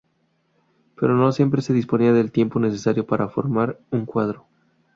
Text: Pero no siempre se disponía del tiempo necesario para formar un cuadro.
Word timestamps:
Pero 0.95 1.13
no 1.13 1.31
siempre 1.31 1.61
se 1.61 1.73
disponía 1.73 2.11
del 2.11 2.31
tiempo 2.31 2.59
necesario 2.59 3.05
para 3.05 3.27
formar 3.27 3.77
un 3.91 4.07
cuadro. 4.07 4.47